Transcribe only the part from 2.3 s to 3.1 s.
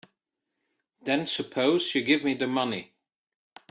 the money.